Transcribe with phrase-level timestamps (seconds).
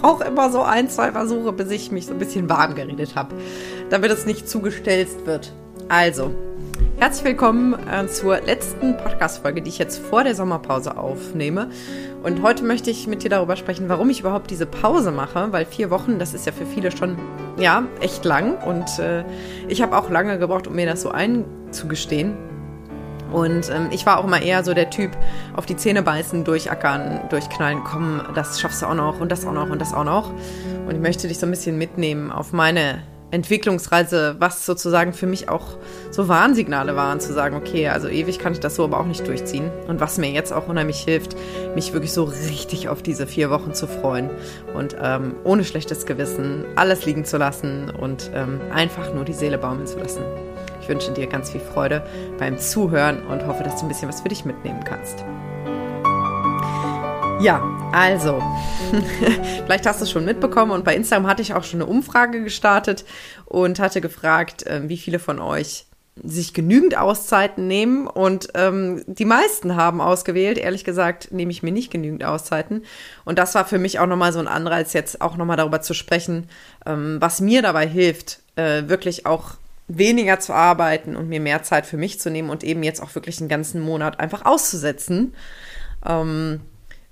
[0.00, 3.34] brauche immer so ein, zwei Versuche, bis ich mich so ein bisschen warm geredet habe,
[3.90, 5.52] damit es nicht zugestelzt wird.
[5.88, 6.30] Also,
[6.98, 11.68] herzlich willkommen äh, zur letzten Podcast-Folge, die ich jetzt vor der Sommerpause aufnehme.
[12.22, 15.66] Und heute möchte ich mit dir darüber sprechen, warum ich überhaupt diese Pause mache, weil
[15.66, 17.18] vier Wochen, das ist ja für viele schon,
[17.58, 18.56] ja, echt lang.
[18.64, 19.24] Und äh,
[19.68, 22.49] ich habe auch lange gebraucht, um mir das so einzugestehen.
[23.32, 25.12] Und ähm, ich war auch immer eher so der Typ,
[25.54, 29.52] auf die Zähne beißen, durchackern, durchknallen, komm, das schaffst du auch noch und das auch
[29.52, 30.32] noch und das auch noch.
[30.86, 35.48] Und ich möchte dich so ein bisschen mitnehmen auf meine Entwicklungsreise, was sozusagen für mich
[35.48, 35.76] auch
[36.10, 39.26] so Warnsignale waren, zu sagen, okay, also ewig kann ich das so aber auch nicht
[39.26, 39.70] durchziehen.
[39.86, 41.36] Und was mir jetzt auch unheimlich hilft,
[41.74, 44.30] mich wirklich so richtig auf diese vier Wochen zu freuen
[44.74, 49.58] und ähm, ohne schlechtes Gewissen alles liegen zu lassen und ähm, einfach nur die Seele
[49.58, 50.22] baumeln zu lassen.
[50.80, 52.02] Ich wünsche dir ganz viel Freude
[52.38, 55.24] beim Zuhören und hoffe, dass du ein bisschen was für dich mitnehmen kannst.
[57.40, 57.62] Ja,
[57.92, 58.42] also,
[59.64, 62.44] vielleicht hast du es schon mitbekommen und bei Instagram hatte ich auch schon eine Umfrage
[62.44, 63.06] gestartet
[63.46, 65.86] und hatte gefragt, ähm, wie viele von euch
[66.22, 70.58] sich genügend Auszeiten nehmen und ähm, die meisten haben ausgewählt.
[70.58, 72.84] Ehrlich gesagt nehme ich mir nicht genügend Auszeiten
[73.24, 75.94] und das war für mich auch nochmal so ein Anreiz, jetzt auch nochmal darüber zu
[75.94, 76.46] sprechen,
[76.84, 79.52] ähm, was mir dabei hilft, äh, wirklich auch
[79.96, 83.14] weniger zu arbeiten und mir mehr Zeit für mich zu nehmen und eben jetzt auch
[83.14, 85.34] wirklich einen ganzen Monat einfach auszusetzen.
[86.06, 86.60] Ähm,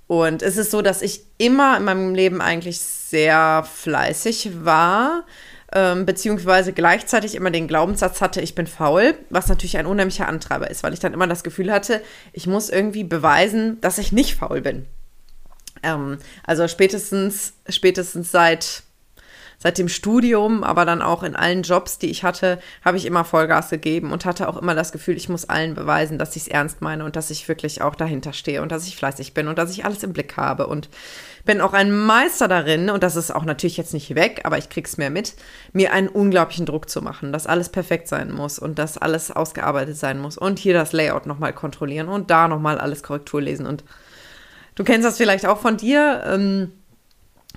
[0.07, 5.25] und es ist so, dass ich immer in meinem Leben eigentlich sehr fleißig war,
[5.71, 10.71] ähm, beziehungsweise gleichzeitig immer den Glaubenssatz hatte, ich bin faul, was natürlich ein unheimlicher Antreiber
[10.71, 12.01] ist, weil ich dann immer das Gefühl hatte,
[12.33, 14.87] ich muss irgendwie beweisen, dass ich nicht faul bin.
[15.83, 18.83] Ähm, also spätestens, spätestens seit
[19.59, 23.25] seit dem Studium, aber dann auch in allen Jobs, die ich hatte, habe ich immer
[23.25, 26.47] Vollgas gegeben und hatte auch immer das Gefühl, ich muss allen beweisen, dass ich es
[26.47, 29.57] ernst meine und dass ich wirklich auch dahinter stehe und dass ich fleißig bin und
[29.57, 30.89] dass ich alles im Blick habe und
[31.43, 34.69] bin auch ein Meister darin, und das ist auch natürlich jetzt nicht weg, aber ich
[34.69, 35.35] krieg's mehr mit,
[35.73, 39.97] mir einen unglaublichen Druck zu machen, dass alles perfekt sein muss und dass alles ausgearbeitet
[39.97, 43.83] sein muss und hier das Layout nochmal kontrollieren und da nochmal alles Korrektur lesen und
[44.75, 46.23] du kennst das vielleicht auch von dir.
[46.25, 46.71] Ähm,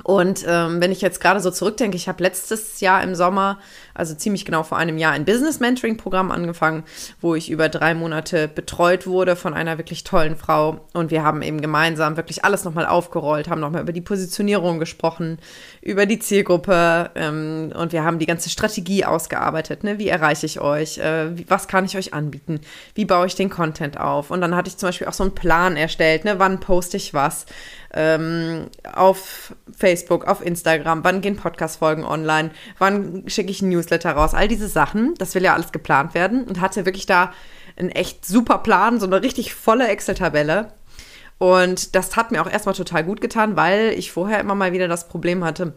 [0.05, 3.59] und ähm, wenn ich jetzt gerade so zurückdenke, ich habe letztes Jahr im Sommer,
[3.95, 6.85] also ziemlich genau vor einem Jahr, ein Business Mentoring Programm angefangen,
[7.21, 10.81] wo ich über drei Monate betreut wurde von einer wirklich tollen Frau.
[10.93, 15.39] Und wir haben eben gemeinsam wirklich alles nochmal aufgerollt, haben nochmal über die Positionierung gesprochen,
[15.81, 19.85] über die Zielgruppe ähm, und wir haben die ganze Strategie ausgearbeitet.
[19.85, 19.99] Ne?
[19.99, 20.99] Wie erreiche ich euch?
[20.99, 22.61] Äh, wie, was kann ich euch anbieten?
[22.95, 24.31] Wie baue ich den Content auf?
[24.31, 26.39] Und dann hatte ich zum Beispiel auch so einen Plan erstellt, ne?
[26.39, 27.47] wann poste ich was?
[27.95, 34.35] ähm, auf Facebook, auf Instagram, wann gehen Podcast-Folgen online, wann schicke ich ein Newsletter raus,
[34.35, 37.33] all diese Sachen, das will ja alles geplant werden und hatte wirklich da
[37.77, 40.73] einen echt super Plan, so eine richtig volle Excel-Tabelle.
[41.39, 44.89] Und das hat mir auch erstmal total gut getan, weil ich vorher immer mal wieder
[44.89, 45.75] das Problem hatte,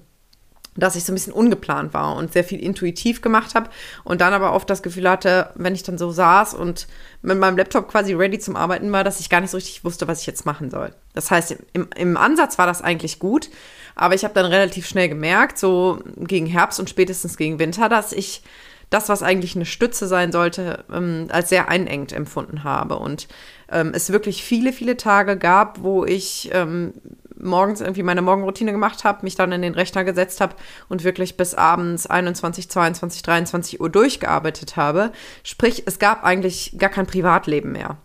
[0.76, 3.70] dass ich so ein bisschen ungeplant war und sehr viel intuitiv gemacht habe
[4.04, 6.88] und dann aber oft das Gefühl hatte, wenn ich dann so saß und
[7.22, 10.08] mit meinem Laptop quasi ready zum Arbeiten war, dass ich gar nicht so richtig wusste,
[10.08, 10.94] was ich jetzt machen soll.
[11.14, 13.50] Das heißt, im, im Ansatz war das eigentlich gut,
[13.96, 18.12] aber ich habe dann relativ schnell gemerkt, so gegen Herbst und spätestens gegen Winter, dass
[18.12, 18.44] ich
[18.90, 22.98] das, was eigentlich eine Stütze sein sollte, ähm, als sehr einengt empfunden habe.
[22.98, 23.28] Und
[23.72, 26.94] ähm, es wirklich viele, viele Tage gab, wo ich ähm,
[27.40, 30.56] morgens irgendwie meine Morgenroutine gemacht habe, mich dann in den Rechner gesetzt habe
[30.90, 35.12] und wirklich bis abends 21, 22, 23 Uhr durchgearbeitet habe.
[35.44, 37.98] Sprich, es gab eigentlich gar kein Privatleben mehr.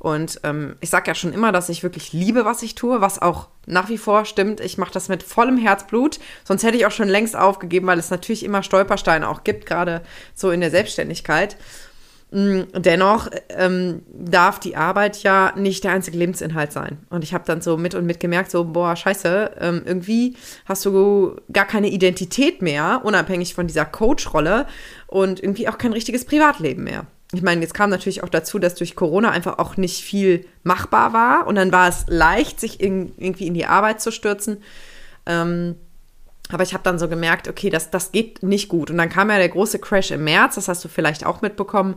[0.00, 3.20] Und ähm, ich sage ja schon immer, dass ich wirklich liebe, was ich tue, was
[3.20, 4.60] auch nach wie vor stimmt.
[4.60, 6.20] Ich mache das mit vollem Herzblut.
[6.42, 10.00] Sonst hätte ich auch schon längst aufgegeben, weil es natürlich immer Stolpersteine auch gibt, gerade
[10.34, 11.58] so in der Selbstständigkeit.
[12.32, 16.98] Mm, dennoch ähm, darf die Arbeit ja nicht der einzige Lebensinhalt sein.
[17.10, 20.84] Und ich habe dann so mit und mit gemerkt, so, boah, scheiße, ähm, irgendwie hast
[20.84, 24.66] du gar keine Identität mehr, unabhängig von dieser Coach-Rolle
[25.08, 27.06] und irgendwie auch kein richtiges Privatleben mehr.
[27.32, 31.12] Ich meine, jetzt kam natürlich auch dazu, dass durch Corona einfach auch nicht viel machbar
[31.12, 31.46] war.
[31.46, 34.62] Und dann war es leicht, sich in, irgendwie in die Arbeit zu stürzen.
[35.26, 35.76] Ähm,
[36.52, 38.90] aber ich habe dann so gemerkt, okay, das, das geht nicht gut.
[38.90, 41.96] Und dann kam ja der große Crash im März, das hast du vielleicht auch mitbekommen,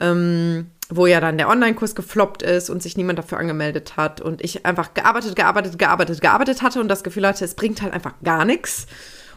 [0.00, 4.20] ähm, wo ja dann der Online-Kurs gefloppt ist und sich niemand dafür angemeldet hat.
[4.20, 7.92] Und ich einfach gearbeitet, gearbeitet, gearbeitet, gearbeitet hatte und das Gefühl hatte, es bringt halt
[7.92, 8.86] einfach gar nichts.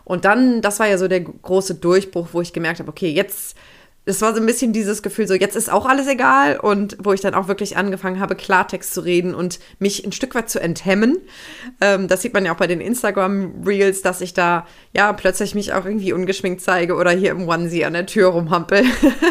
[0.03, 3.55] Und dann, das war ja so der große Durchbruch, wo ich gemerkt habe, okay, jetzt
[4.05, 7.13] das war so ein bisschen dieses Gefühl, so jetzt ist auch alles egal und wo
[7.13, 10.59] ich dann auch wirklich angefangen habe, Klartext zu reden und mich ein Stück weit zu
[10.59, 11.17] enthemmen.
[11.79, 15.73] Ähm, das sieht man ja auch bei den Instagram-Reels, dass ich da ja plötzlich mich
[15.73, 18.83] auch irgendwie ungeschminkt zeige oder hier im Onesie an der Tür rumhampel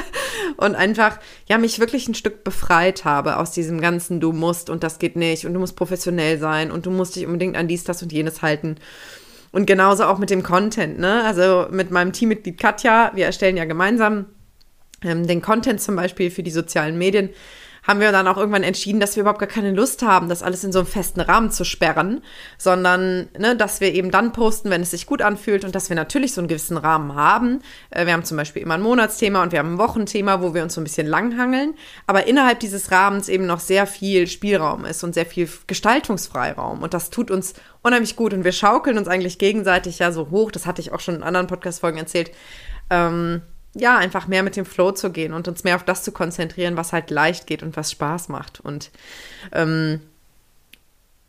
[0.59, 1.19] und einfach
[1.49, 5.17] ja mich wirklich ein Stück befreit habe aus diesem ganzen Du musst und das geht
[5.17, 8.13] nicht und du musst professionell sein und du musst dich unbedingt an dies, das und
[8.13, 8.77] jenes halten.
[9.51, 11.25] und genauso auch mit dem Content, ne?
[11.25, 14.27] Also mit meinem Teammitglied Katja, wir erstellen ja gemeinsam
[15.03, 17.31] den Content zum Beispiel für die sozialen Medien
[17.89, 20.63] haben wir dann auch irgendwann entschieden, dass wir überhaupt gar keine Lust haben, das alles
[20.63, 22.23] in so einem festen Rahmen zu sperren,
[22.59, 25.97] sondern ne, dass wir eben dann posten, wenn es sich gut anfühlt und dass wir
[25.97, 27.61] natürlich so einen gewissen Rahmen haben.
[27.89, 30.63] Äh, wir haben zum Beispiel immer ein Monatsthema und wir haben ein Wochenthema, wo wir
[30.63, 31.75] uns so ein bisschen langhangeln,
[32.07, 36.83] aber innerhalb dieses Rahmens eben noch sehr viel Spielraum ist und sehr viel Gestaltungsfreiraum.
[36.83, 40.51] Und das tut uns unheimlich gut und wir schaukeln uns eigentlich gegenseitig ja so hoch,
[40.51, 42.33] das hatte ich auch schon in anderen Podcast-Folgen erzählt,
[42.91, 43.41] ähm,
[43.75, 46.77] ja, einfach mehr mit dem Flow zu gehen und uns mehr auf das zu konzentrieren,
[46.77, 48.61] was halt leicht geht und was Spaß macht.
[48.61, 48.91] Und
[49.53, 50.01] ähm,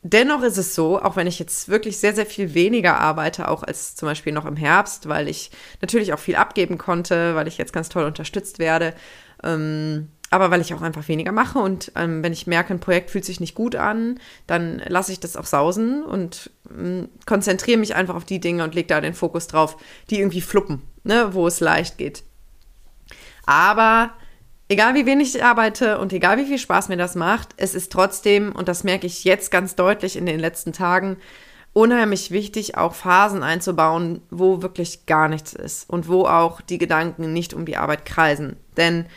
[0.01, 3.63] dennoch ist es so, auch wenn ich jetzt wirklich sehr, sehr viel weniger arbeite, auch
[3.63, 5.51] als zum Beispiel noch im Herbst, weil ich
[5.81, 8.93] natürlich auch viel abgeben konnte, weil ich jetzt ganz toll unterstützt werde.
[9.43, 13.09] Ähm, aber weil ich auch einfach weniger mache und ähm, wenn ich merke, ein Projekt
[13.09, 17.95] fühlt sich nicht gut an, dann lasse ich das auch sausen und ähm, konzentriere mich
[17.95, 19.77] einfach auf die Dinge und lege da den Fokus drauf,
[20.09, 22.23] die irgendwie fluppen, ne, wo es leicht geht.
[23.49, 24.11] Aber
[24.67, 27.91] egal wie wenig ich arbeite und egal wie viel Spaß mir das macht, es ist
[27.91, 31.17] trotzdem, und das merke ich jetzt ganz deutlich in den letzten Tagen,
[31.73, 37.33] unheimlich wichtig, auch Phasen einzubauen, wo wirklich gar nichts ist und wo auch die Gedanken
[37.33, 38.55] nicht um die Arbeit kreisen.
[38.77, 39.07] Denn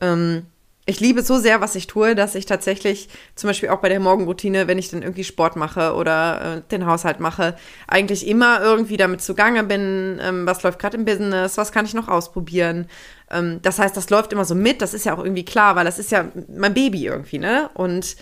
[0.00, 0.46] ähm,
[0.88, 3.98] ich liebe so sehr, was ich tue, dass ich tatsächlich zum Beispiel auch bei der
[3.98, 7.56] Morgenroutine, wenn ich dann irgendwie Sport mache oder äh, den Haushalt mache,
[7.88, 11.94] eigentlich immer irgendwie damit zugange bin, ähm, was läuft gerade im Business, was kann ich
[11.94, 12.86] noch ausprobieren.
[13.32, 15.84] Ähm, das heißt, das läuft immer so mit, das ist ja auch irgendwie klar, weil
[15.84, 17.68] das ist ja mein Baby irgendwie, ne?
[17.74, 18.16] Und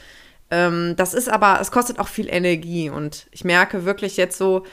[0.51, 4.65] ähm, das ist aber, es kostet auch viel Energie und ich merke wirklich jetzt so,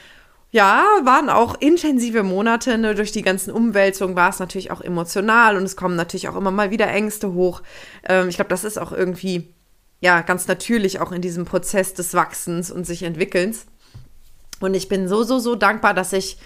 [0.52, 2.76] ja, waren auch intensive Monate.
[2.76, 2.94] Ne?
[2.94, 6.50] Durch die ganzen Umwälzungen war es natürlich auch emotional und es kommen natürlich auch immer
[6.50, 7.62] mal wieder Ängste hoch.
[8.06, 9.54] Ähm, ich glaube, das ist auch irgendwie
[10.00, 13.64] ja ganz natürlich auch in diesem Prozess des Wachsens und sich Entwickelns.
[14.60, 16.36] Und ich bin so, so, so dankbar, dass ich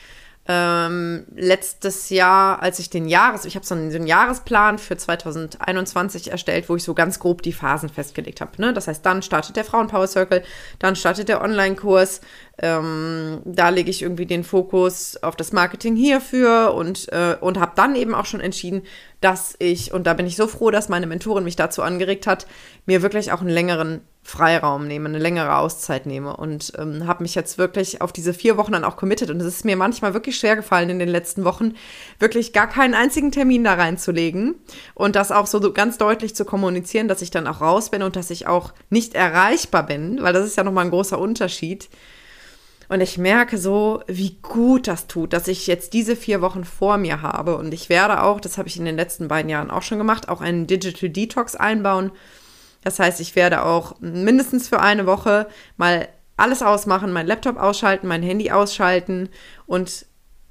[0.48, 6.30] ähm, letztes Jahr, als ich den Jahres, ich habe so so einen, Jahresplan für 2021
[6.30, 8.52] erstellt, wo ich so ganz grob die Phasen festgelegt habe.
[8.58, 8.72] Ne?
[8.72, 10.42] Das heißt, dann startet der Frauenpower Circle,
[10.78, 12.20] dann startet der Online-Kurs,
[12.58, 17.72] ähm, da lege ich irgendwie den Fokus auf das Marketing hierfür und, äh, und habe
[17.74, 18.82] dann eben auch schon entschieden,
[19.20, 22.46] dass ich, und da bin ich so froh, dass meine Mentorin mich dazu angeregt hat,
[22.86, 27.36] mir wirklich auch einen längeren Freiraum nehme, eine längere Auszeit nehme und ähm, habe mich
[27.36, 29.30] jetzt wirklich auf diese vier Wochen dann auch committed.
[29.30, 31.74] Und es ist mir manchmal wirklich schwer gefallen in den letzten Wochen,
[32.18, 34.56] wirklich gar keinen einzigen Termin da reinzulegen
[34.94, 38.16] und das auch so ganz deutlich zu kommunizieren, dass ich dann auch raus bin und
[38.16, 41.88] dass ich auch nicht erreichbar bin, weil das ist ja nochmal ein großer Unterschied.
[42.88, 46.98] Und ich merke so, wie gut das tut, dass ich jetzt diese vier Wochen vor
[46.98, 47.56] mir habe.
[47.56, 50.28] Und ich werde auch, das habe ich in den letzten beiden Jahren auch schon gemacht,
[50.28, 52.10] auch einen Digital Detox einbauen
[52.86, 56.06] das heißt, ich werde auch mindestens für eine Woche mal
[56.36, 59.28] alles ausmachen, mein Laptop ausschalten, mein Handy ausschalten
[59.66, 60.06] und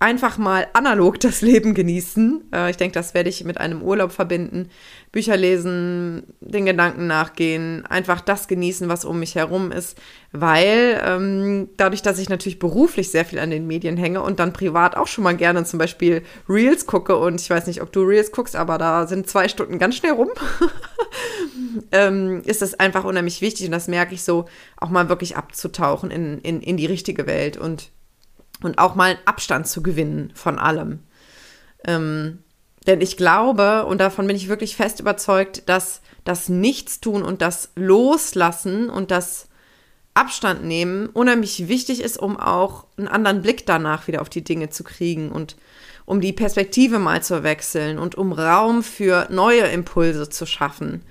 [0.06, 2.52] einfach mal analog das Leben genießen.
[2.54, 4.69] Äh, ich denke, das werde ich mit einem Urlaub verbinden.
[5.12, 9.98] Bücher lesen, den Gedanken nachgehen, einfach das genießen, was um mich herum ist,
[10.31, 14.54] weil ähm, dadurch, dass ich natürlich beruflich sehr viel an den Medien hänge und dann
[14.54, 18.04] privat auch schon mal gerne zum Beispiel Reels gucke und ich weiß nicht, ob du
[18.04, 20.30] Reels guckst, aber da sind zwei Stunden ganz schnell rum,
[21.92, 24.46] ähm, ist es einfach unheimlich wichtig und das merke ich so,
[24.78, 27.89] auch mal wirklich abzutauchen in, in, in die richtige Welt und
[28.62, 31.00] und auch mal Abstand zu gewinnen von allem.
[31.85, 32.39] Ähm,
[32.88, 37.71] denn ich glaube, und davon bin ich wirklich fest überzeugt, dass das Nichtstun und das
[37.75, 39.47] Loslassen und das
[40.13, 44.69] Abstand nehmen unheimlich wichtig ist, um auch einen anderen Blick danach wieder auf die Dinge
[44.69, 45.57] zu kriegen und
[46.05, 51.03] um die Perspektive mal zu wechseln und um Raum für neue Impulse zu schaffen.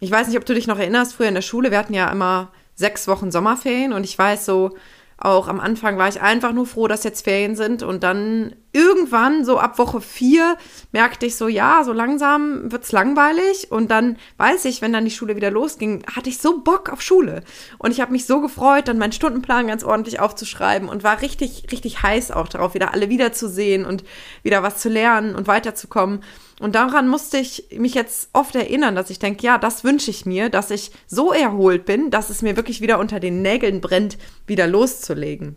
[0.00, 2.10] Ich weiß nicht, ob du dich noch erinnerst, früher in der Schule, wir hatten ja
[2.10, 4.76] immer sechs Wochen Sommerferien und ich weiß so,
[5.18, 7.82] auch am Anfang war ich einfach nur froh, dass jetzt Ferien sind.
[7.82, 10.58] Und dann irgendwann, so ab Woche vier,
[10.92, 13.70] merkte ich so, ja, so langsam wird's langweilig.
[13.70, 17.00] Und dann weiß ich, wenn dann die Schule wieder losging, hatte ich so Bock auf
[17.00, 17.42] Schule.
[17.78, 21.68] Und ich habe mich so gefreut, dann meinen Stundenplan ganz ordentlich aufzuschreiben und war richtig,
[21.70, 24.04] richtig heiß auch darauf, wieder alle wiederzusehen und
[24.42, 26.24] wieder was zu lernen und weiterzukommen.
[26.60, 30.26] Und daran musste ich mich jetzt oft erinnern, dass ich denke, ja, das wünsche ich
[30.26, 34.18] mir, dass ich so erholt bin, dass es mir wirklich wieder unter den Nägeln brennt,
[34.46, 35.56] wieder loszulegen.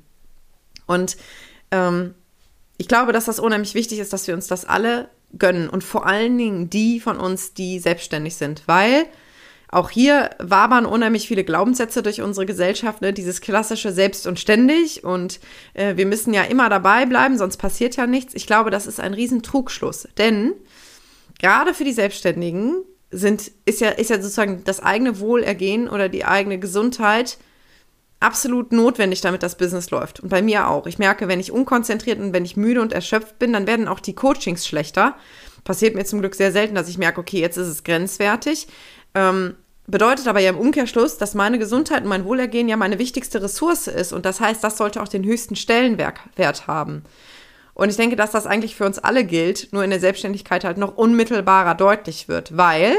[0.85, 1.17] Und
[1.71, 2.13] ähm,
[2.77, 6.05] ich glaube, dass das unheimlich wichtig ist, dass wir uns das alle gönnen und vor
[6.05, 9.05] allen Dingen die von uns, die selbstständig sind, weil
[9.69, 13.11] auch hier wabern unheimlich viele Glaubenssätze durch unsere Gesellschaft, ne?
[13.11, 15.41] dieses klassische selbst und ständig und
[15.73, 18.33] äh, wir müssen ja immer dabei bleiben, sonst passiert ja nichts.
[18.33, 20.53] Ich glaube, das ist ein Riesentrugschluss, denn
[21.39, 22.75] gerade für die Selbstständigen
[23.11, 27.37] sind, ist ja, ist ja sozusagen das eigene Wohlergehen oder die eigene Gesundheit
[28.19, 30.19] absolut notwendig, damit das Business läuft.
[30.19, 30.87] Und bei mir auch.
[30.87, 33.99] Ich merke, wenn ich unkonzentriert und wenn ich müde und erschöpft bin, dann werden auch
[33.99, 35.15] die Coachings schlechter.
[35.63, 38.67] Passiert mir zum Glück sehr selten, dass ich merke, okay, jetzt ist es grenzwertig.
[39.13, 39.55] Ähm,
[39.85, 43.87] bedeutet aber ja im Umkehrschluss, dass meine Gesundheit und mein Wohlergehen ja meine wichtigste Ressource
[43.87, 44.13] ist.
[44.13, 47.03] Und das heißt, das sollte auch den höchsten Stellenwert haben.
[47.73, 50.79] Und ich denke, dass das eigentlich für uns alle gilt, nur in der Selbstständigkeit halt
[50.79, 52.95] noch unmittelbarer deutlich wird, weil,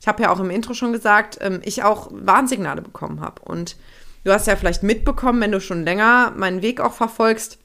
[0.00, 3.40] ich habe ja auch im Intro schon gesagt, ähm, ich auch Warnsignale bekommen habe.
[3.42, 3.76] Und
[4.24, 7.58] du hast ja vielleicht mitbekommen, wenn du schon länger meinen Weg auch verfolgst,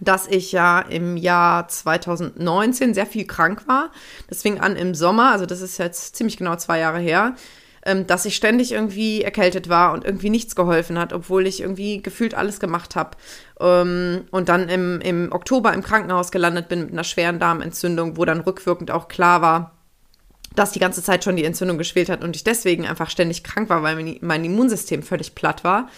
[0.00, 3.90] dass ich ja im Jahr 2019 sehr viel krank war.
[4.28, 7.34] Das fing an im Sommer, also das ist jetzt ziemlich genau zwei Jahre her
[7.88, 12.02] ähm, dass ich ständig irgendwie erkältet war und irgendwie nichts geholfen hat, obwohl ich irgendwie
[12.02, 13.16] gefühlt alles gemacht habe.
[13.60, 18.24] Ähm, und dann im, im Oktober im Krankenhaus gelandet bin mit einer schweren Darmentzündung, wo
[18.24, 19.77] dann rückwirkend auch klar war,
[20.58, 23.68] dass die ganze Zeit schon die Entzündung geschwelt hat und ich deswegen einfach ständig krank
[23.68, 25.88] war, weil mein Immunsystem völlig platt war.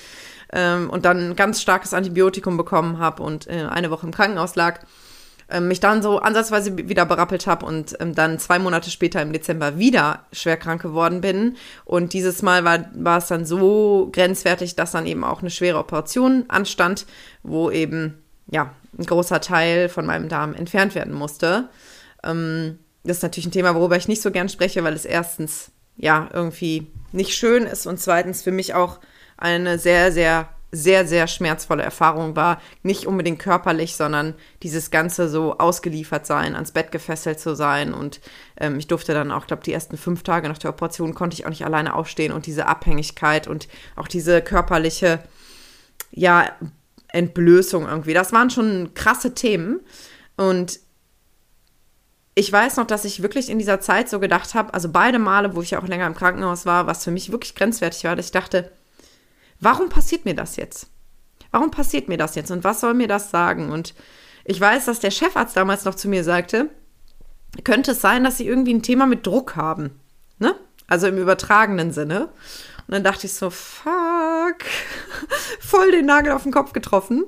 [0.52, 4.56] Ähm, und dann ein ganz starkes Antibiotikum bekommen habe und äh, eine Woche im Krankenhaus
[4.56, 4.80] lag
[5.50, 9.32] ähm, mich dann so ansatzweise wieder berappelt habe und ähm, dann zwei Monate später im
[9.32, 11.56] Dezember wieder schwer krank geworden bin.
[11.84, 15.78] Und dieses Mal war, war es dann so grenzwertig, dass dann eben auch eine schwere
[15.78, 17.06] Operation anstand,
[17.42, 21.68] wo eben ja ein großer Teil von meinem Darm entfernt werden musste.
[22.22, 25.70] Ähm, das ist natürlich ein Thema, worüber ich nicht so gern spreche, weil es erstens
[25.96, 29.00] ja irgendwie nicht schön ist und zweitens für mich auch
[29.36, 32.60] eine sehr, sehr sehr, sehr schmerzvolle Erfahrung war.
[32.82, 37.92] Nicht unbedingt körperlich, sondern dieses Ganze so ausgeliefert sein, ans Bett gefesselt zu sein.
[37.92, 38.20] Und
[38.56, 41.44] ähm, ich durfte dann auch, glaube die ersten fünf Tage nach der Operation konnte ich
[41.44, 42.32] auch nicht alleine aufstehen.
[42.32, 45.20] Und diese Abhängigkeit und auch diese körperliche,
[46.12, 46.50] ja,
[47.08, 48.14] Entblößung irgendwie.
[48.14, 49.80] Das waren schon krasse Themen.
[50.36, 50.78] Und
[52.40, 55.54] ich weiß noch, dass ich wirklich in dieser Zeit so gedacht habe, also beide Male,
[55.54, 58.26] wo ich ja auch länger im Krankenhaus war, was für mich wirklich grenzwertig war, dass
[58.26, 58.72] ich dachte,
[59.60, 60.86] warum passiert mir das jetzt?
[61.50, 63.70] Warum passiert mir das jetzt und was soll mir das sagen?
[63.70, 63.94] Und
[64.46, 66.70] ich weiß, dass der Chefarzt damals noch zu mir sagte,
[67.62, 70.00] könnte es sein, dass sie irgendwie ein Thema mit Druck haben,
[70.38, 70.54] ne?
[70.86, 72.30] Also im übertragenen Sinne.
[72.86, 74.64] Und dann dachte ich so, fuck,
[75.60, 77.26] voll den Nagel auf den Kopf getroffen.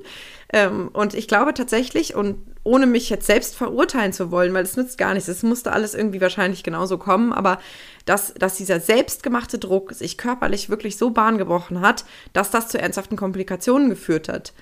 [0.53, 4.77] Ähm, und ich glaube tatsächlich, und ohne mich jetzt selbst verurteilen zu wollen, weil es
[4.77, 7.59] nützt gar nichts, es musste alles irgendwie wahrscheinlich genauso kommen, aber
[8.05, 12.79] dass, dass dieser selbstgemachte Druck sich körperlich wirklich so Bahn gebrochen hat, dass das zu
[12.79, 14.53] ernsthaften Komplikationen geführt hat.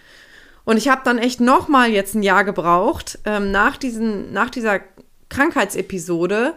[0.64, 4.80] Und ich habe dann echt nochmal jetzt ein Jahr gebraucht, ähm, nach, diesen, nach dieser
[5.28, 6.54] Krankheitsepisode,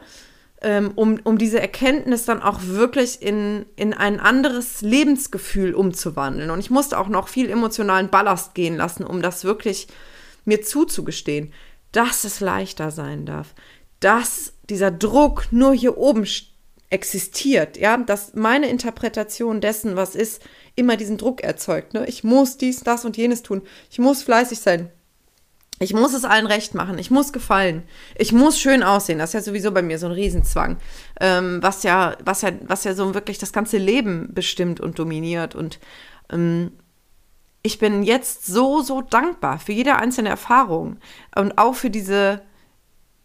[0.94, 6.50] um, um diese Erkenntnis dann auch wirklich in, in ein anderes Lebensgefühl umzuwandeln.
[6.50, 9.88] Und ich musste auch noch viel emotionalen Ballast gehen lassen, um das wirklich
[10.44, 11.52] mir zuzugestehen,
[11.92, 13.54] dass es leichter sein darf,
[14.00, 16.26] dass dieser Druck nur hier oben
[16.90, 20.42] existiert, ja, dass meine Interpretation dessen, was ist,
[20.76, 21.94] immer diesen Druck erzeugt.
[21.94, 22.06] Ne?
[22.06, 23.62] Ich muss dies, das und jenes tun.
[23.90, 24.90] Ich muss fleißig sein.
[25.80, 26.98] Ich muss es allen recht machen.
[26.98, 27.82] Ich muss gefallen.
[28.16, 29.18] Ich muss schön aussehen.
[29.18, 30.76] Das ist ja sowieso bei mir so ein Riesenzwang,
[31.20, 35.54] ähm, was ja, was ja, was ja so wirklich das ganze Leben bestimmt und dominiert.
[35.54, 35.80] Und
[36.30, 36.72] ähm,
[37.62, 40.98] ich bin jetzt so, so dankbar für jede einzelne Erfahrung
[41.34, 42.42] und auch für diese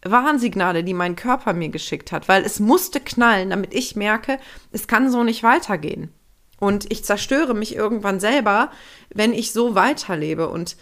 [0.02, 4.38] Warnsignale, die mein Körper mir geschickt hat, weil es musste knallen, damit ich merke,
[4.72, 6.12] es kann so nicht weitergehen.
[6.58, 8.70] Und ich zerstöre mich irgendwann selber,
[9.12, 10.48] wenn ich so weiterlebe.
[10.48, 10.76] Und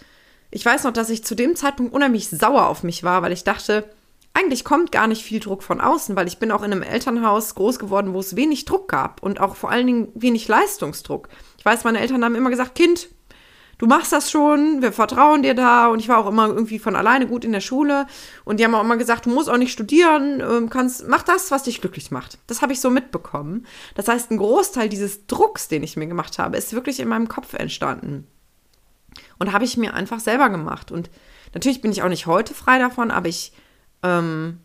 [0.51, 3.43] ich weiß noch, dass ich zu dem Zeitpunkt unheimlich sauer auf mich war, weil ich
[3.43, 3.85] dachte,
[4.33, 7.55] eigentlich kommt gar nicht viel Druck von außen, weil ich bin auch in einem Elternhaus
[7.55, 11.29] groß geworden, wo es wenig Druck gab und auch vor allen Dingen wenig Leistungsdruck.
[11.57, 13.09] Ich weiß, meine Eltern haben immer gesagt, Kind,
[13.79, 16.95] du machst das schon, wir vertrauen dir da und ich war auch immer irgendwie von
[16.95, 18.07] alleine gut in der Schule
[18.45, 21.51] und die haben auch immer gesagt, du musst auch nicht studieren, ähm, kannst, mach das,
[21.51, 22.37] was dich glücklich macht.
[22.47, 23.65] Das habe ich so mitbekommen.
[23.95, 27.27] Das heißt, ein Großteil dieses Drucks, den ich mir gemacht habe, ist wirklich in meinem
[27.27, 28.27] Kopf entstanden.
[29.39, 30.91] Und habe ich mir einfach selber gemacht.
[30.91, 31.09] Und
[31.53, 33.53] natürlich bin ich auch nicht heute frei davon, aber ich
[34.03, 34.59] ähm,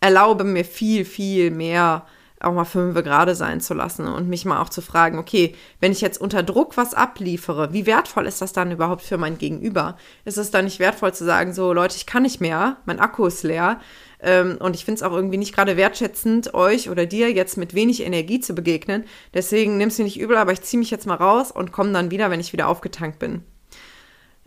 [0.00, 2.06] erlaube mir viel, viel mehr
[2.40, 5.92] auch mal fünf gerade sein zu lassen und mich mal auch zu fragen, okay, wenn
[5.92, 9.96] ich jetzt unter Druck was abliefere, wie wertvoll ist das dann überhaupt für mein Gegenüber?
[10.24, 13.26] Ist es dann nicht wertvoll zu sagen, so Leute, ich kann nicht mehr, mein Akku
[13.26, 13.80] ist leer
[14.20, 17.74] ähm, und ich finde es auch irgendwie nicht gerade wertschätzend, euch oder dir jetzt mit
[17.74, 19.04] wenig Energie zu begegnen.
[19.34, 22.12] Deswegen nimm's mir nicht übel, aber ich ziehe mich jetzt mal raus und komme dann
[22.12, 23.42] wieder, wenn ich wieder aufgetankt bin.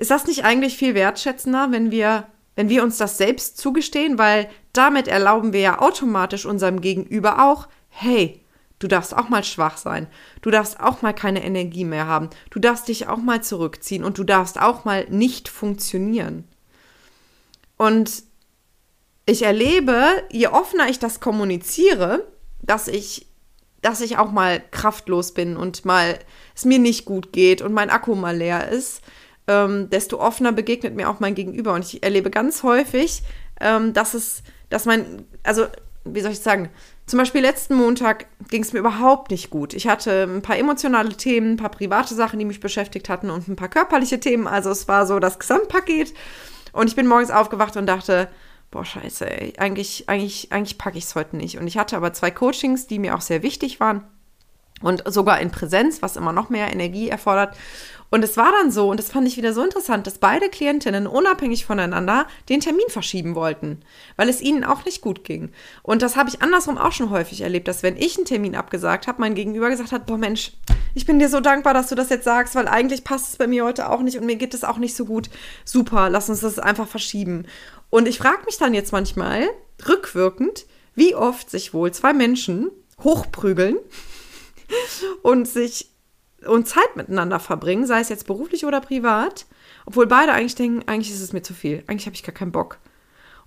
[0.01, 4.49] Ist das nicht eigentlich viel wertschätzender, wenn wir, wenn wir uns das selbst zugestehen, weil
[4.73, 8.43] damit erlauben wir ja automatisch unserem Gegenüber auch, hey,
[8.79, 10.07] du darfst auch mal schwach sein,
[10.41, 14.17] du darfst auch mal keine Energie mehr haben, du darfst dich auch mal zurückziehen und
[14.17, 16.45] du darfst auch mal nicht funktionieren.
[17.77, 18.23] Und
[19.27, 22.25] ich erlebe, je offener ich das kommuniziere,
[22.63, 23.27] dass ich
[23.83, 26.19] dass ich auch mal kraftlos bin und mal
[26.55, 29.01] es mir nicht gut geht und mein Akku mal leer ist,
[29.47, 31.73] ähm, desto offener begegnet mir auch mein Gegenüber.
[31.73, 33.23] Und ich erlebe ganz häufig,
[33.59, 35.65] ähm, dass es, dass mein, also
[36.03, 36.69] wie soll ich sagen,
[37.05, 39.73] zum Beispiel letzten Montag ging es mir überhaupt nicht gut.
[39.73, 43.47] Ich hatte ein paar emotionale Themen, ein paar private Sachen, die mich beschäftigt hatten und
[43.47, 44.47] ein paar körperliche Themen.
[44.47, 46.13] Also es war so das Gesamtpaket.
[46.71, 48.29] Und ich bin morgens aufgewacht und dachte,
[48.71, 51.57] boah, scheiße, ey, eigentlich, eigentlich, eigentlich packe ich es heute nicht.
[51.57, 54.05] Und ich hatte aber zwei Coachings, die mir auch sehr wichtig waren.
[54.81, 57.55] Und sogar in Präsenz, was immer noch mehr Energie erfordert.
[58.11, 61.07] Und es war dann so, und das fand ich wieder so interessant, dass beide Klientinnen
[61.07, 63.79] unabhängig voneinander den Termin verschieben wollten,
[64.17, 65.51] weil es ihnen auch nicht gut ging.
[65.81, 69.07] Und das habe ich andersrum auch schon häufig erlebt, dass wenn ich einen Termin abgesagt
[69.07, 70.51] habe, mein Gegenüber gesagt hat, boah Mensch,
[70.93, 73.47] ich bin dir so dankbar, dass du das jetzt sagst, weil eigentlich passt es bei
[73.47, 75.29] mir heute auch nicht und mir geht es auch nicht so gut.
[75.63, 77.45] Super, lass uns das einfach verschieben.
[77.89, 79.49] Und ich frage mich dann jetzt manchmal,
[79.87, 80.65] rückwirkend,
[80.95, 83.77] wie oft sich wohl zwei Menschen hochprügeln
[85.21, 85.90] und sich
[86.45, 89.45] und Zeit miteinander verbringen, sei es jetzt beruflich oder privat,
[89.85, 92.51] obwohl beide eigentlich denken, eigentlich ist es mir zu viel, eigentlich habe ich gar keinen
[92.51, 92.79] Bock.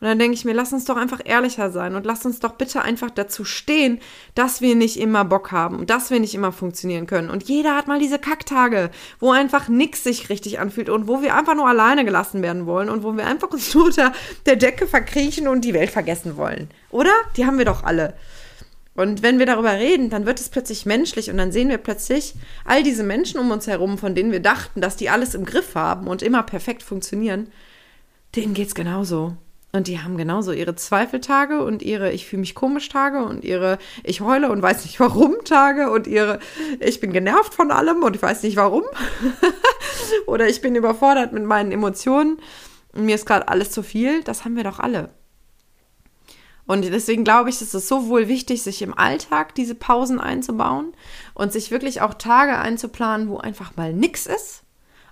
[0.00, 2.52] Und dann denke ich mir, lass uns doch einfach ehrlicher sein und lass uns doch
[2.52, 4.00] bitte einfach dazu stehen,
[4.34, 7.30] dass wir nicht immer Bock haben und dass wir nicht immer funktionieren können.
[7.30, 11.34] Und jeder hat mal diese Kacktage, wo einfach nichts sich richtig anfühlt und wo wir
[11.34, 14.12] einfach nur alleine gelassen werden wollen und wo wir einfach uns unter
[14.46, 16.68] der Decke verkriechen und die Welt vergessen wollen.
[16.90, 17.12] Oder?
[17.36, 18.14] Die haben wir doch alle.
[18.94, 22.34] Und wenn wir darüber reden, dann wird es plötzlich menschlich und dann sehen wir plötzlich
[22.64, 25.74] all diese Menschen um uns herum, von denen wir dachten, dass die alles im Griff
[25.74, 27.48] haben und immer perfekt funktionieren,
[28.36, 29.36] denen geht es genauso.
[29.72, 33.78] Und die haben genauso ihre Zweifeltage und ihre Ich fühle mich komisch Tage und ihre
[34.04, 36.38] Ich heule und weiß nicht warum Tage und ihre
[36.78, 38.84] Ich bin genervt von allem und ich weiß nicht warum.
[40.28, 42.38] Oder ich bin überfordert mit meinen Emotionen
[42.92, 44.22] und mir ist gerade alles zu viel.
[44.22, 45.10] Das haben wir doch alle.
[46.66, 50.94] Und deswegen glaube ich, ist es so wohl wichtig, sich im Alltag diese Pausen einzubauen
[51.34, 54.62] und sich wirklich auch Tage einzuplanen, wo einfach mal nichts ist,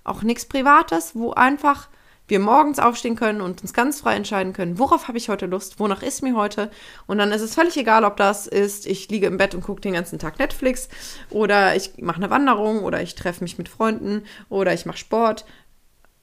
[0.03, 1.89] auch nichts Privates, wo einfach
[2.27, 5.79] wir morgens aufstehen können und uns ganz frei entscheiden können, worauf habe ich heute Lust,
[5.79, 6.71] wonach ist mir heute.
[7.05, 9.81] Und dann ist es völlig egal, ob das ist, ich liege im Bett und gucke
[9.81, 10.87] den ganzen Tag Netflix
[11.29, 15.45] oder ich mache eine Wanderung oder ich treffe mich mit Freunden oder ich mache Sport.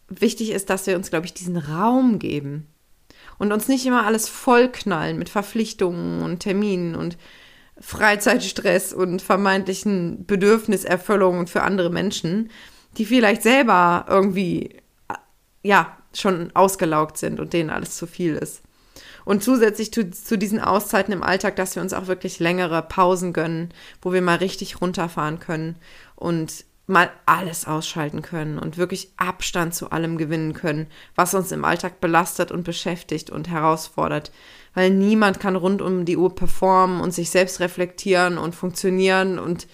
[0.08, 2.66] Wichtig ist, dass wir uns, glaube ich, diesen Raum geben
[3.40, 7.16] und uns nicht immer alles vollknallen mit Verpflichtungen und Terminen und
[7.80, 12.50] Freizeitstress und vermeintlichen Bedürfniserfüllungen für andere Menschen,
[12.98, 14.76] die vielleicht selber irgendwie,
[15.62, 18.60] ja, schon ausgelaugt sind und denen alles zu viel ist.
[19.24, 23.32] Und zusätzlich zu, zu, diesen Auszeiten im Alltag, dass wir uns auch wirklich längere Pausen
[23.32, 23.70] gönnen,
[24.02, 25.76] wo wir mal richtig runterfahren können
[26.14, 31.64] und mal alles ausschalten können und wirklich Abstand zu allem gewinnen können, was uns im
[31.64, 34.32] Alltag belastet und beschäftigt und herausfordert.
[34.74, 39.66] Weil niemand kann rund um die Uhr performen und sich selbst reflektieren und funktionieren und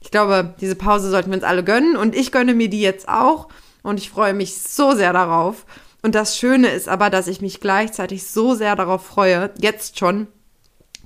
[0.00, 3.08] ich glaube, diese Pause sollten wir uns alle gönnen und ich gönne mir die jetzt
[3.08, 3.48] auch
[3.82, 5.64] und ich freue mich so sehr darauf.
[6.02, 10.26] Und das Schöne ist aber, dass ich mich gleichzeitig so sehr darauf freue, jetzt schon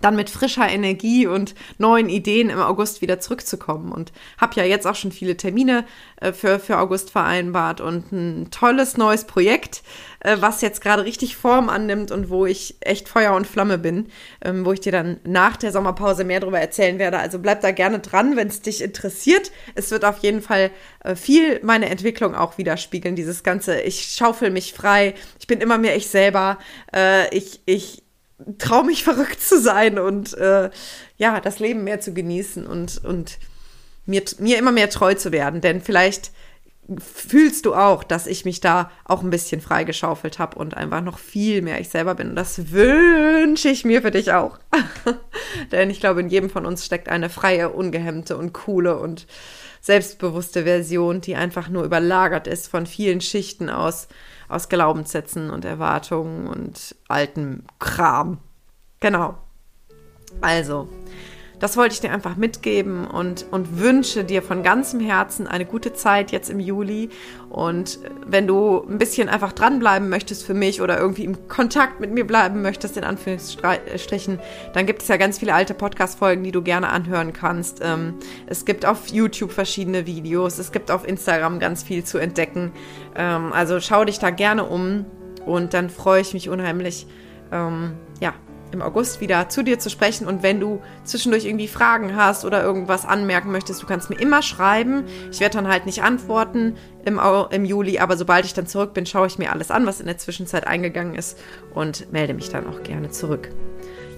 [0.01, 3.93] dann mit frischer Energie und neuen Ideen im August wieder zurückzukommen.
[3.93, 5.85] Und habe ja jetzt auch schon viele Termine
[6.21, 9.83] äh, für, für August vereinbart und ein tolles neues Projekt,
[10.21, 14.09] äh, was jetzt gerade richtig Form annimmt und wo ich echt Feuer und Flamme bin,
[14.45, 17.19] ähm, wo ich dir dann nach der Sommerpause mehr darüber erzählen werde.
[17.19, 19.51] Also bleib da gerne dran, wenn es dich interessiert.
[19.75, 20.71] Es wird auf jeden Fall
[21.05, 23.81] äh, viel meine Entwicklung auch widerspiegeln, dieses Ganze.
[23.81, 26.59] Ich schaufel mich frei, ich bin immer mehr ich selber.
[26.95, 28.03] Äh, ich, ich,
[28.59, 30.71] traue mich verrückt zu sein und äh,
[31.17, 33.39] ja, das Leben mehr zu genießen und, und
[34.07, 35.61] mir, mir immer mehr treu zu werden.
[35.61, 36.31] Denn vielleicht
[36.99, 41.19] fühlst du auch, dass ich mich da auch ein bisschen freigeschaufelt habe und einfach noch
[41.19, 42.31] viel mehr ich selber bin.
[42.31, 44.59] Und das wünsche ich mir für dich auch.
[45.73, 49.27] Denn ich glaube, in jedem von uns steckt eine freie, ungehemmte und coole und
[49.81, 54.07] selbstbewusste Version, die einfach nur überlagert ist von vielen Schichten aus
[54.49, 58.39] aus Glaubenssätzen und Erwartungen und altem Kram.
[59.01, 59.39] Genau.
[60.41, 60.89] Also,
[61.59, 65.95] das wollte ich dir einfach mitgeben und, und wünsche dir von ganzem Herzen eine gute
[65.95, 67.09] Zeit jetzt im Juli.
[67.49, 72.13] Und wenn du ein bisschen einfach dranbleiben möchtest für mich oder irgendwie im Kontakt mit
[72.13, 74.39] mir bleiben möchtest, in Anführungsstrichen,
[74.75, 77.81] dann gibt es ja ganz viele alte Podcast-Folgen, die du gerne anhören kannst.
[77.83, 78.15] Ähm,
[78.47, 82.73] es gibt auf YouTube verschiedene Videos, es gibt auf Instagram ganz viel zu entdecken.
[83.15, 85.07] Ähm, also schau dich da gerne um
[85.47, 87.07] und dann freue ich mich unheimlich,
[87.51, 87.95] ähm,
[88.77, 90.27] im August wieder zu dir zu sprechen.
[90.27, 94.43] Und wenn du zwischendurch irgendwie Fragen hast oder irgendwas anmerken möchtest, du kannst mir immer
[94.43, 95.05] schreiben.
[95.31, 99.07] Ich werde dann halt nicht antworten im, im Juli, aber sobald ich dann zurück bin,
[99.07, 101.39] schaue ich mir alles an, was in der Zwischenzeit eingegangen ist
[101.75, 103.49] und melde mich dann auch gerne zurück.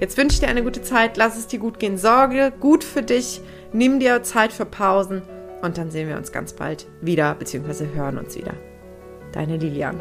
[0.01, 3.03] Jetzt wünsche ich dir eine gute Zeit, lass es dir gut gehen, sorge gut für
[3.03, 3.41] dich,
[3.73, 5.23] nimm dir Zeit für Pausen
[5.63, 8.55] und dann sehen wir uns ganz bald wieder, beziehungsweise hören uns wieder.
[9.33, 9.99] Deine Lilian.